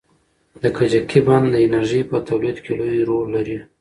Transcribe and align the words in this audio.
د 0.61 0.63
کجکي 0.77 1.19
بند 1.27 1.45
د 1.51 1.55
انرژۍ 1.65 2.01
په 2.11 2.17
تولید 2.27 2.57
کې 2.63 2.71
لوی 2.79 2.99
رول 3.09 3.25
لري. 3.35 3.57